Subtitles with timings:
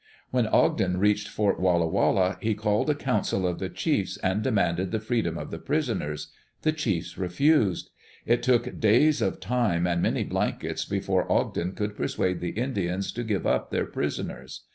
[0.31, 4.89] When Ogden reached Fort Walla Walla, he called a council of the chiefs, and demanded
[4.89, 6.29] the freedom of the prisoners.
[6.63, 7.91] The chiefs refused.
[8.25, 13.23] It took days of time and many blankets before Ogden could persuade the Indians to
[13.23, 14.61] give up their prisoners.